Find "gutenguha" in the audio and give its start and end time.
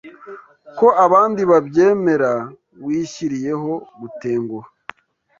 3.99-4.67